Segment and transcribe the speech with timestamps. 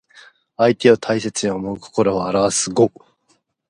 [0.57, 2.89] 相手を大切に思う心をあらわす語。